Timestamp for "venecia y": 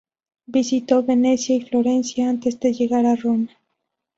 1.03-1.61